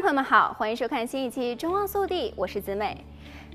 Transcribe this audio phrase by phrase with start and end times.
[0.00, 3.04] 朋友们好，欢迎收看新一期《中望速递》，我是子美。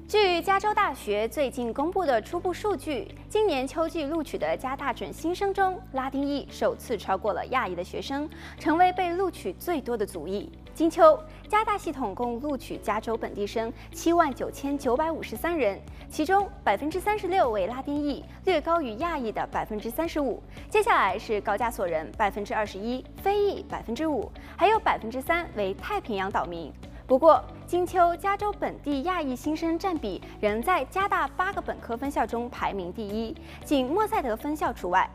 [0.08, 8.30] 据加州大学最近公布的初步数据，今年秋季录取的加大准新生中，拉丁裔首次超过了亚裔的学生，
[8.60, 10.52] 成为被录取最多的族裔。
[10.76, 15.80] 今秋，加大系统共录取加州本地生七万九千九百五十三人，
[16.10, 20.44] 其中百分之三十六为拉丁裔，略高于亚裔的百分之三十五。
[20.70, 26.72] 接下来是高加索人百分之二十一，非裔百分之五，还有百分之三为太平洋岛民。
[27.06, 33.36] 不过，今秋加州本地亚裔新生占比仍在加大八个本科分校中排名第一，
[33.66, 35.10] 仅莫塞德分校除外。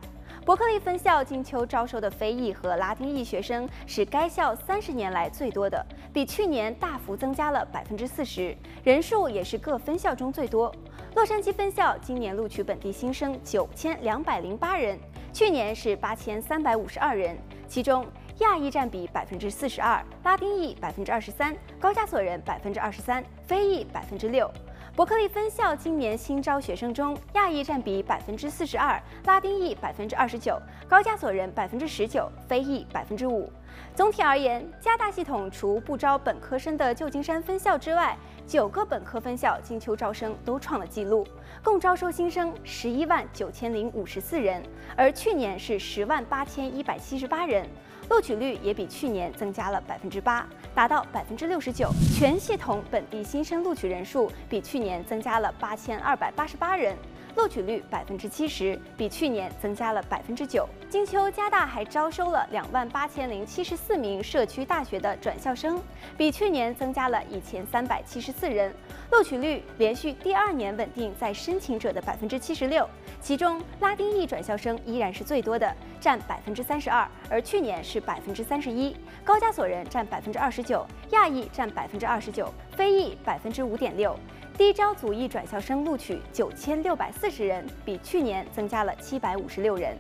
[0.45, 10.71] 伯克利分校今秋招收的非裔和拉丁裔学生是该校三十年来最多的，比去年大幅增加了百分之四十，人数也是各分校中最多。
[11.15, 14.99] 洛杉矶分校今年录取本地新生九千两百零八人，
[15.33, 17.37] 去年是八千三百五十二人，
[17.67, 18.07] 其中
[18.39, 24.49] 亚裔占比百分之四十二，拉丁裔百分之二十三，高加索人百分之二十三，非裔百分之六。
[24.95, 33.53] 伯克利分校今年新招学生中，亚裔占比百分之四十二，拉丁裔百分之二十九，高加索人百分之十九，非裔百分之五。
[33.95, 38.17] 总体而言，加大系统除不招本科生的旧金山分校之外，
[38.47, 41.27] 九个本科分校今秋招生都创了纪录，
[41.63, 44.63] 共招收新生十一万九千零五十四人，
[44.97, 47.69] 而去年是十万八千一百七十八人。
[48.09, 51.91] 录取率也比去年增加了百分之八，达到百分之六十九。
[52.17, 56.97] 全系统本地新生录取人数比去年增加了八千二百八十八人，
[57.39, 60.69] 录取率百分之七十，比去年增加了百分之九。
[60.91, 65.81] 金秋加大还招收了两万八千零七十四名社区大学的转校生，
[66.17, 68.75] 比去年增加了一千三百七十四人，
[69.13, 72.85] 录取率连续第二年稳定在申请者的百分之七十六。
[73.21, 78.97] 其中拉丁裔转校生依然是最多的，占百分之三十二，而去年是百分之三十一。
[79.23, 84.19] 高加索人占百分之二十九，亚裔占百分之二十九，非裔百分之五点六。
[84.59, 89.97] 低招组一转校生录取九千六百四十人，比去年增加了七百五十六人。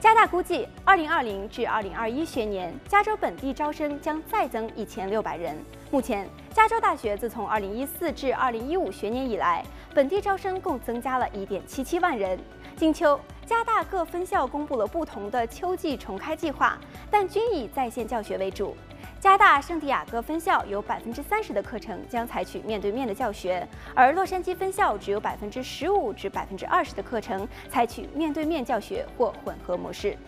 [0.00, 5.56] 加大估计，二零二零至二零二一学年加州本地招生将再增一千六百人。
[5.92, 9.64] 目前，加州大学自从二零一四至二零一五学年以来，
[9.94, 12.36] 本地招生共增加了一点七七万人。
[12.76, 16.76] 今秋，加大各分校公布了不同的秋季重开计划，
[17.08, 18.76] 但均以在线教学为主。
[19.22, 30.18] 加大圣地亚哥分校有百分之三十的课程将采取面对面的教学，而洛杉矶分校只有百分之十五至百分之二十的课程采取面对面教学或混合模式。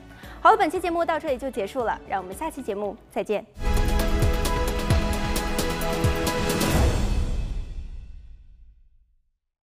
[0.41, 3.45] 好了，本期节目到这里就结束了，让我们下期节目再见。